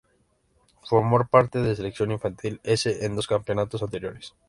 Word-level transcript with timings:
Formó 0.83 1.23
parte 1.27 1.59
de 1.61 1.69
la 1.69 1.75
selección 1.75 2.11
infantil 2.11 2.59
"C" 2.63 3.05
en 3.05 3.15
dos 3.15 3.27
campeonatos 3.27 3.83
anteriores. 3.83 4.33